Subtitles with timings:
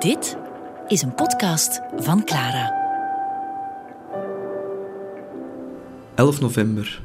[0.00, 0.36] Dit
[0.88, 2.72] is een podcast van Clara.
[6.14, 7.02] 11 november,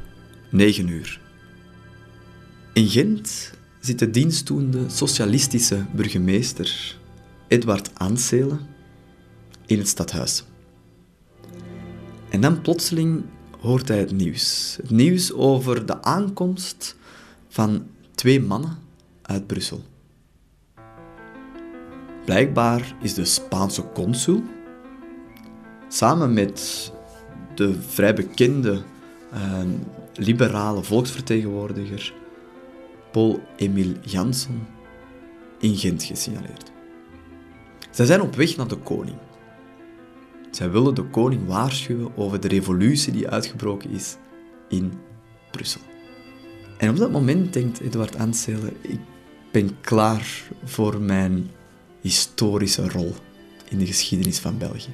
[0.50, 1.20] 9 uur.
[2.72, 6.96] In Gent zit de dienstdoende socialistische burgemeester
[7.48, 8.60] Edward Aanselen
[9.66, 10.44] in het stadhuis.
[12.28, 13.24] En dan plotseling
[13.60, 14.76] hoort hij het nieuws.
[14.82, 16.96] Het nieuws over de aankomst
[17.48, 18.78] van twee mannen
[19.22, 19.84] uit Brussel.
[22.26, 24.42] Blijkbaar is de Spaanse consul
[25.88, 26.92] samen met
[27.54, 28.82] de vrij bekende
[29.34, 29.62] uh,
[30.14, 32.14] liberale volksvertegenwoordiger
[33.12, 34.66] Paul Emile Janssen
[35.58, 36.72] in Gent gesignaleerd.
[37.90, 39.16] Zij zijn op weg naar de koning.
[40.50, 44.16] Zij willen de koning waarschuwen over de revolutie die uitgebroken is
[44.68, 44.92] in
[45.50, 45.80] Brussel.
[46.78, 49.00] En op dat moment denkt Eduard Anselen, ik
[49.52, 51.50] ben klaar voor mijn
[52.00, 53.14] historische rol
[53.68, 54.90] in de geschiedenis van België.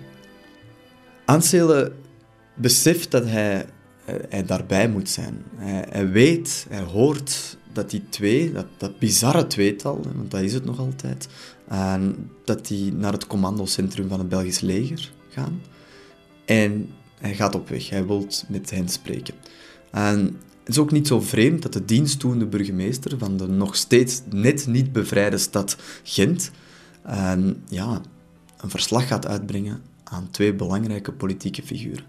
[1.24, 1.92] Anselen
[2.54, 3.66] beseft dat hij,
[4.04, 5.42] eh, daarbij moet zijn.
[5.56, 10.64] Hij, weet, hij hoort dat die twee, dat, dat bizarre tweetal, want dat is het
[10.64, 11.28] nog altijd,
[12.44, 15.60] dat die naar het commandocentrum van het Belgisch leger gaan.
[16.44, 19.34] En hij gaat op weg, hij wil met hen spreken.
[19.90, 20.18] En
[20.58, 24.66] het is ook niet zo vreemd dat de dienstdoende burgemeester van de nog steeds net
[24.66, 26.50] niet bevrijde stad Gent
[27.02, 28.00] en, ja,
[28.60, 32.04] een verslag gaat uitbrengen aan twee belangrijke politieke figuren.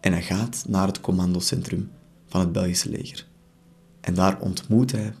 [0.00, 1.90] En hij gaat naar het commandocentrum
[2.26, 3.26] van het Belgische leger.
[4.00, 5.14] En daar ontmoet hij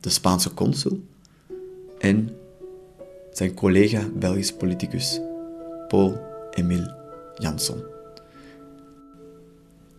[0.00, 1.06] de Spaanse consul
[1.98, 2.36] en
[3.32, 5.20] zijn collega Belgisch politicus
[5.88, 6.96] Paul Emile
[7.38, 7.82] Jansson.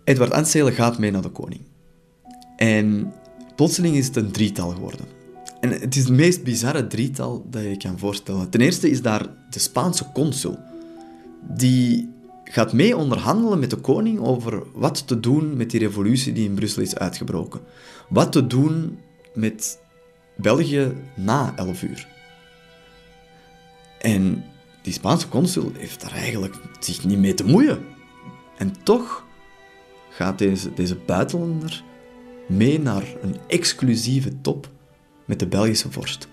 [0.03, 1.61] Edward Anselen gaat mee naar de koning.
[2.55, 3.13] En
[3.55, 5.14] plotseling is het een drietal geworden.
[5.65, 8.49] En het is het meest bizarre drietal dat je kan voorstellen.
[8.49, 10.59] Ten eerste is daar de Spaanse consul.
[11.41, 12.13] Die
[12.43, 16.53] gaat mee onderhandelen met de koning over wat te doen met die revolutie die in
[16.53, 17.61] Brussel is uitgebroken.
[18.09, 18.97] Wat te doen
[19.33, 19.79] met
[20.37, 22.07] België na 11 uur.
[23.99, 24.43] En
[24.81, 27.79] die Spaanse consul heeft daar eigenlijk zich niet mee te moeien.
[28.57, 29.25] En toch
[30.09, 31.83] gaat deze, deze buitenlander
[32.47, 34.73] mee naar een exclusieve top
[35.25, 36.27] met de Belgische vorst.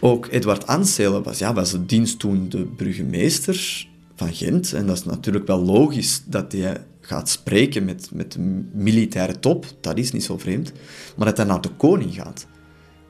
[0.00, 4.72] Ook Edward Anselen was, ja, was het dienstdoende burgemeester van Gent.
[4.72, 8.40] En dat is natuurlijk wel logisch dat hij gaat spreken met, met de
[8.72, 9.66] militaire top.
[9.80, 10.72] Dat is niet zo vreemd.
[11.16, 12.46] Maar dat hij naar de koning gaat,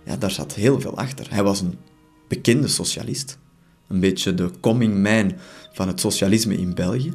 [0.04, 1.26] ja, daar zat heel veel achter.
[1.30, 1.78] Hij was een
[2.28, 3.38] bekende socialist.
[3.88, 5.32] Een beetje de coming man
[5.72, 7.12] van het socialisme in België.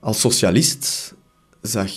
[0.00, 1.14] Als socialist
[1.60, 1.90] zag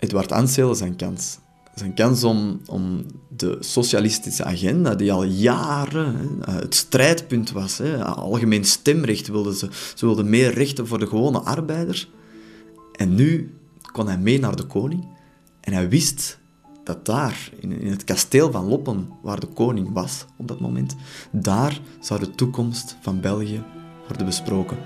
[0.00, 1.38] Edward Anselen zijn kans.
[1.74, 3.04] Zijn kans om, om
[3.36, 10.06] de socialistische agenda, die al jaren het strijdpunt was, hè, algemeen stemrecht wilden ze, ze
[10.06, 12.08] wilden meer rechten voor de gewone arbeider.
[12.92, 13.54] En nu
[13.92, 15.08] kon hij mee naar de koning
[15.60, 16.38] en hij wist
[16.84, 20.96] dat daar, in, in het kasteel van Loppen, waar de koning was op dat moment,
[21.30, 23.62] daar zou de toekomst van België
[24.06, 24.78] worden besproken.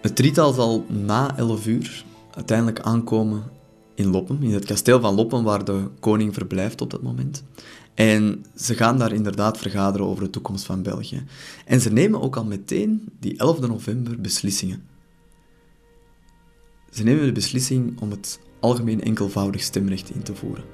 [0.00, 2.04] Het drietal zal na 11 uur
[2.38, 3.42] uiteindelijk aankomen
[3.94, 7.44] in Loppen, in het kasteel van Loppen, waar de koning verblijft op dat moment.
[7.94, 11.24] En ze gaan daar inderdaad vergaderen over de toekomst van België.
[11.64, 14.82] En ze nemen ook al meteen, die 11 november, beslissingen.
[16.90, 20.64] Ze nemen de beslissing om het algemeen enkelvoudig stemrecht in te voeren.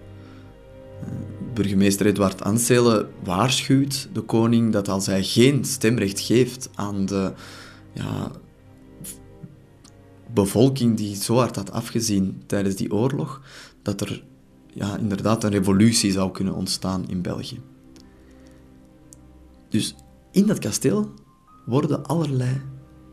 [1.01, 1.09] Eh,
[1.55, 7.33] burgemeester Edward Anselen waarschuwt de koning dat als hij geen stemrecht geeft aan de
[7.93, 8.31] ja,
[10.35, 13.43] bevolking die zo hard had afgezien tijdens die oorlog,
[13.83, 14.25] dat er
[14.67, 17.61] ja, inderdaad een revolutie zou kunnen ontstaan in België.
[19.69, 19.95] Dus
[20.31, 21.13] in dat kasteel
[21.67, 22.61] worden allerlei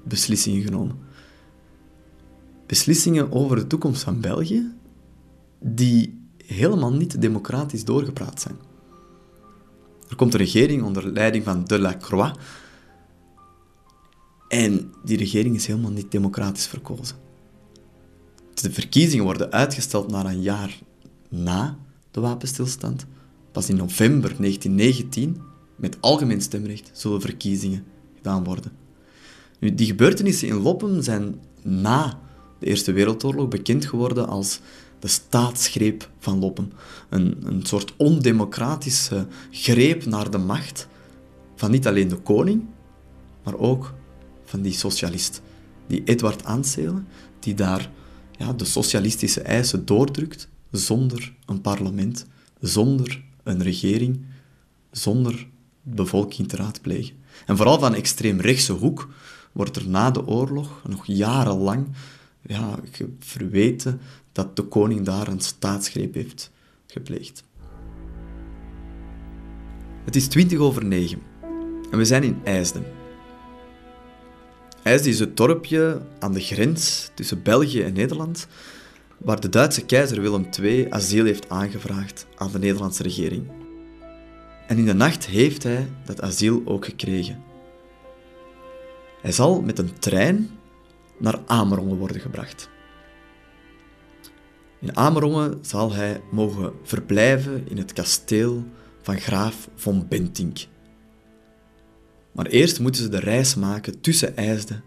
[0.03, 0.97] beslissingen genomen.
[2.65, 4.71] Beslissingen over de toekomst van België,
[5.59, 8.55] die helemaal niet democratisch doorgepraat zijn.
[10.09, 12.37] Er komt een regering onder leiding van Delacroix,
[14.51, 17.15] en die regering is helemaal niet democratisch verkozen.
[18.53, 20.79] De verkiezingen worden uitgesteld naar een jaar
[21.29, 21.77] na
[22.11, 23.05] de wapenstilstand.
[23.51, 25.41] Pas in november 1919,
[25.75, 27.83] met algemeen stemrecht, zullen verkiezingen
[28.15, 28.71] gedaan worden.
[29.59, 32.19] Nu, die gebeurtenissen in Loppen zijn na
[32.59, 34.59] de Eerste Wereldoorlog bekend geworden als
[34.99, 36.71] de staatsgreep van Loppen.
[37.09, 40.87] Een, een soort ondemocratische greep naar de macht
[41.55, 42.63] van niet alleen de koning,
[43.43, 43.93] maar ook
[44.51, 45.41] van die socialist.
[45.87, 47.07] Die Edward Anselen,
[47.39, 47.89] die daar
[48.37, 52.25] ja, de socialistische eisen doordrukt zonder een parlement,
[52.59, 54.25] zonder een regering
[54.91, 55.47] zonder
[55.81, 57.15] bevolking te raadplegen.
[57.45, 59.09] En vooral van extreemrechtse hoek
[59.51, 61.87] wordt er na de oorlog nog jarenlang
[62.41, 62.79] ja,
[63.19, 63.99] verweten
[64.31, 66.51] dat de koning daar een staatsgreep heeft
[66.87, 67.43] gepleegd.
[70.05, 71.21] Het is twintig over negen
[71.91, 73.00] en we zijn in IJsden.
[74.83, 78.47] IJsden is het dorpje aan de grens tussen België en Nederland,
[79.17, 83.47] waar de Duitse keizer Willem II asiel heeft aangevraagd aan de Nederlandse regering.
[84.67, 87.43] En in de nacht heeft hij dat asiel ook gekregen.
[89.21, 90.49] Hij zal met een trein
[91.17, 92.69] naar Amerongen worden gebracht.
[94.79, 98.63] In Amerongen zal hij mogen verblijven in het kasteel
[99.01, 100.57] van graaf von Bentink.
[102.31, 104.83] Maar eerst moeten ze de reis maken tussen IJsden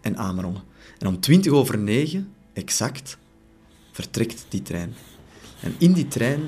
[0.00, 0.62] en Amerongen.
[0.98, 3.18] En om 20 over 9, exact,
[3.92, 4.94] vertrekt die trein.
[5.60, 6.40] En in die trein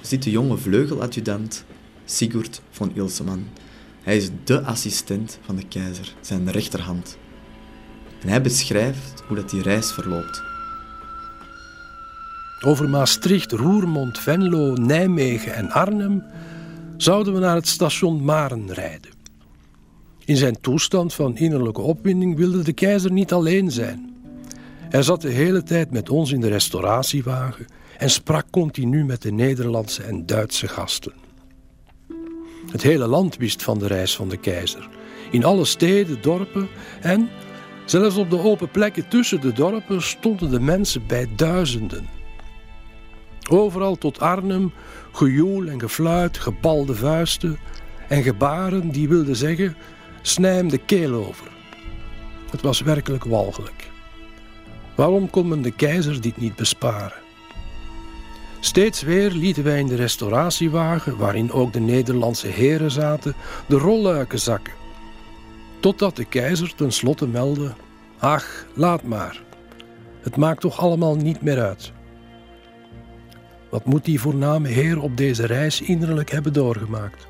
[0.00, 1.64] zit de jonge vleugeladjudant
[2.04, 3.46] Sigurd von Ilseman.
[4.02, 7.18] Hij is de assistent van de keizer, zijn rechterhand.
[8.20, 10.42] En hij beschrijft hoe dat die reis verloopt.
[12.64, 16.22] Over Maastricht, Roermond, Venlo, Nijmegen en Arnhem
[16.96, 19.19] zouden we naar het station Maren rijden.
[20.30, 24.16] In zijn toestand van innerlijke opwinding wilde de keizer niet alleen zijn.
[24.88, 27.66] Hij zat de hele tijd met ons in de restauratiewagen
[27.98, 31.12] en sprak continu met de Nederlandse en Duitse gasten.
[32.70, 34.88] Het hele land wist van de reis van de keizer.
[35.30, 36.68] In alle steden, dorpen
[37.00, 37.28] en
[37.84, 42.08] zelfs op de open plekken tussen de dorpen stonden de mensen bij duizenden.
[43.48, 44.72] Overal tot Arnhem
[45.12, 47.58] gejoel en gefluit, gebalde vuisten
[48.08, 49.76] en gebaren die wilden zeggen:
[50.22, 51.48] snij de keel over.
[52.50, 53.90] Het was werkelijk walgelijk.
[54.94, 57.18] Waarom kon men de keizer dit niet besparen?
[58.60, 63.34] Steeds weer lieten wij in de restauratiewagen, waarin ook de Nederlandse heren zaten,
[63.68, 64.72] de rolluiken zakken.
[65.80, 67.72] Totdat de keizer tenslotte meldde:
[68.18, 69.42] Ach, laat maar.
[70.20, 71.92] Het maakt toch allemaal niet meer uit.
[73.70, 77.26] Wat moet die voorname heer op deze reis innerlijk hebben doorgemaakt?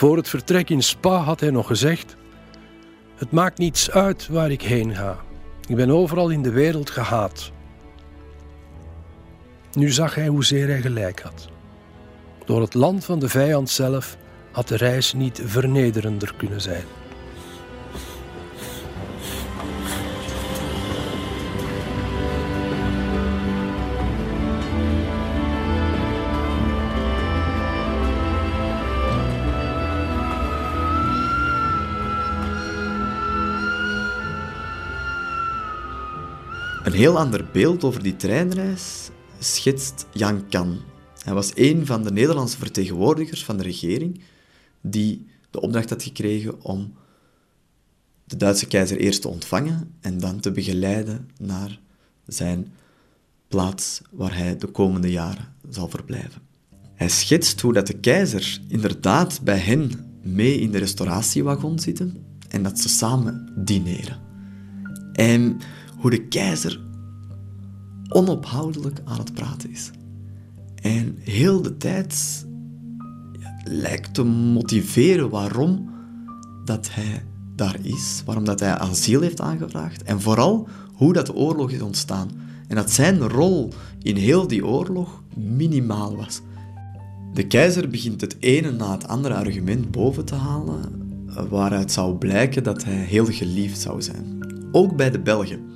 [0.00, 2.16] Voor het vertrek in Spa had hij nog gezegd:
[3.14, 5.16] Het maakt niets uit waar ik heen ga.
[5.68, 7.52] Ik ben overal in de wereld gehaat.
[9.72, 11.48] Nu zag hij hoezeer hij gelijk had.
[12.44, 14.16] Door het land van de vijand zelf
[14.52, 16.84] had de reis niet vernederender kunnen zijn.
[36.84, 40.80] Een heel ander beeld over die treinreis schetst Jan Kan.
[41.24, 44.20] Hij was een van de Nederlandse vertegenwoordigers van de regering
[44.80, 46.94] die de opdracht had gekregen om
[48.24, 51.78] de Duitse keizer eerst te ontvangen en dan te begeleiden naar
[52.26, 52.72] zijn
[53.48, 56.42] plaats waar hij de komende jaren zal verblijven.
[56.94, 59.90] Hij schetst hoe dat de keizer inderdaad bij hen
[60.22, 64.18] mee in de restauratiewagon zitten en dat ze samen dineren.
[65.12, 65.60] En
[66.00, 66.80] hoe de keizer
[68.08, 69.90] onophoudelijk aan het praten is.
[70.74, 72.46] En heel de tijd
[73.64, 75.90] lijkt te motiveren waarom
[76.64, 77.24] dat hij
[77.56, 82.28] daar is, waarom dat hij asiel heeft aangevraagd en vooral hoe dat oorlog is ontstaan.
[82.68, 86.40] En dat zijn rol in heel die oorlog minimaal was.
[87.34, 90.80] De keizer begint het ene na het andere argument boven te halen,
[91.48, 94.38] waaruit zou blijken dat hij heel geliefd zou zijn.
[94.72, 95.70] Ook bij de Belgen.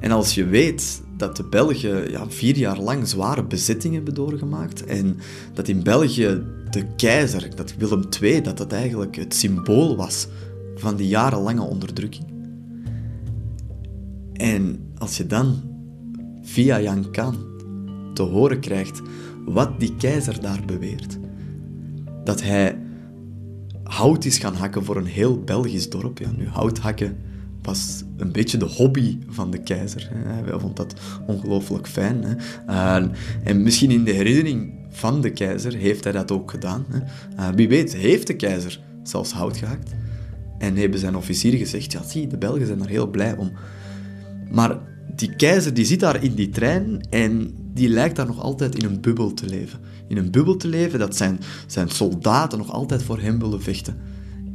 [0.00, 4.84] En als je weet dat de Belgen ja, vier jaar lang zware bezittingen hebben doorgemaakt
[4.84, 5.16] en
[5.54, 10.26] dat in België de keizer, dat Willem II, dat dat eigenlijk het symbool was
[10.74, 12.24] van die jarenlange onderdrukking.
[14.32, 15.60] En als je dan
[16.42, 17.36] via Jan Kan
[18.14, 19.00] te horen krijgt
[19.44, 21.18] wat die keizer daar beweert,
[22.24, 22.78] dat hij
[23.82, 26.18] hout is gaan hakken voor een heel Belgisch dorp.
[26.18, 27.16] Ja, nu, hout hakken
[27.70, 30.10] was een beetje de hobby van de keizer.
[30.12, 30.94] Hij vond dat
[31.26, 32.38] ongelooflijk fijn.
[33.44, 36.86] En misschien in de herinnering van de keizer heeft hij dat ook gedaan.
[37.36, 39.90] Eh, wie weet, heeft de keizer zelfs hout gehakt.
[40.58, 43.52] En hebben zijn officieren gezegd, ja zie, de Belgen zijn er heel blij om.
[44.50, 44.78] Maar
[45.16, 48.84] die keizer die zit daar in die trein en die lijkt daar nog altijd in
[48.84, 49.78] een bubbel te leven.
[50.08, 53.96] In een bubbel te leven dat zijn, zijn soldaten nog altijd voor hem willen vechten.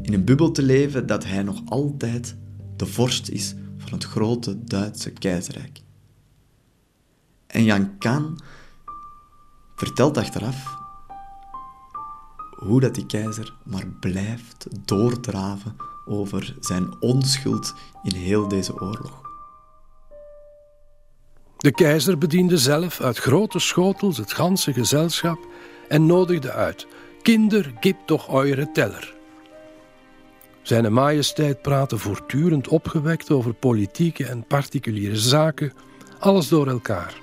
[0.01, 2.35] In een bubbel te leven dat hij nog altijd
[2.75, 5.81] de vorst is van het grote Duitse keizerrijk.
[7.47, 8.39] En Jan Kan
[9.75, 10.75] vertelt achteraf
[12.55, 19.23] hoe dat die keizer maar blijft doordraven over zijn onschuld in heel deze oorlog.
[21.57, 25.47] De keizer bediende zelf uit grote schotels het ganse gezelschap
[25.87, 26.87] en nodigde uit:
[27.21, 29.14] Kinder, gib toch eure teller.
[30.65, 35.73] Zijn majesteit praatte voortdurend opgewekt over politieke en particuliere zaken,
[36.19, 37.13] alles door elkaar.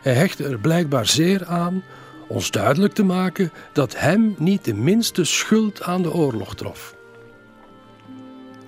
[0.00, 1.82] Hij hechtte er blijkbaar zeer aan
[2.28, 6.94] ons duidelijk te maken dat hem niet de minste schuld aan de oorlog trof.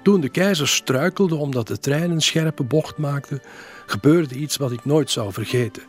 [0.03, 3.41] Toen de keizer struikelde omdat de trein een scherpe bocht maakte,
[3.87, 5.83] gebeurde iets wat ik nooit zou vergeten.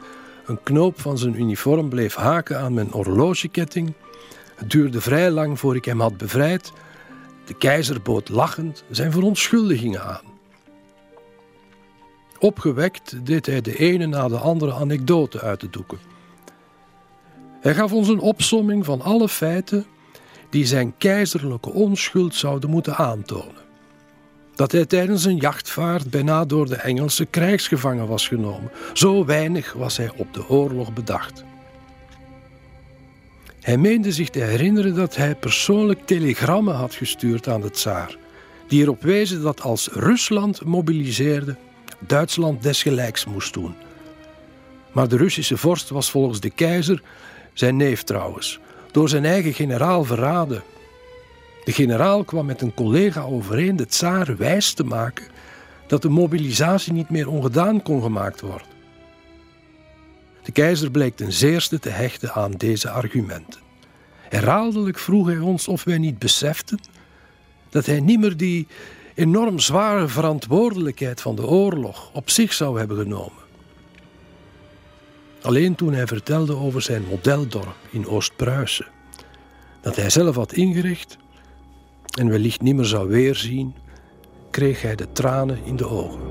[0.46, 3.94] Een knoop van zijn uniform bleef haken aan mijn horlogeketting.
[4.56, 6.72] Het duurde vrij lang voor ik hem had bevrijd.
[7.52, 10.22] De keizer bood lachend zijn verontschuldigingen aan.
[12.40, 16.00] Opgewekt deed hij de ene na de andere anekdote uit de doeken.
[17.62, 19.86] Hij gaf ons een opsomming van alle feiten
[20.50, 23.62] die zijn keizerlijke onschuld zouden moeten aantonen.
[24.56, 28.72] Dat hij tijdens een jachtvaart bijna door de Engelse krijgsgevangen was genomen.
[28.94, 31.44] Zo weinig was hij op de oorlog bedacht.
[33.62, 38.18] Hij meende zich te herinneren dat hij persoonlijk telegrammen had gestuurd aan de tsaar,
[38.68, 41.56] die erop wezen dat als Rusland mobiliseerde,
[42.00, 43.76] Duitsland desgelijks moest doen.
[44.92, 47.02] Maar de Russische vorst was volgens de keizer
[47.54, 48.60] zijn neef trouwens,
[48.92, 50.64] door zijn eigen generaal verraden.
[51.64, 55.26] De generaal kwam met een collega overeen de tsaar wijs te maken
[55.88, 58.71] dat de mobilisatie niet meer ongedaan kon gemaakt worden.
[60.44, 63.60] De keizer bleek ten zeerste te hechten aan deze argumenten.
[64.30, 66.80] Herhaaldelijk vroeg hij ons of wij niet beseften
[67.70, 68.68] dat hij niet meer die
[69.16, 73.42] enorm zware verantwoordelijkheid van de oorlog op zich zou hebben genomen.
[75.42, 78.88] Alleen toen hij vertelde over zijn modeldorp in Oost-Pruisen,
[79.82, 81.18] dat hij zelf had ingericht
[82.20, 83.76] en wellicht niet meer zou weerzien,
[84.50, 86.31] kreeg hij de tranen in de ogen.